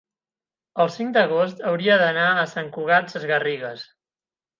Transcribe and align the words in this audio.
el 0.85 0.87
cinc 0.93 1.11
d'agost 1.17 1.61
hauria 1.71 1.97
d'anar 2.03 2.23
a 2.31 2.47
Sant 2.55 2.71
Cugat 2.79 3.13
Sesgarrigues. 3.17 3.85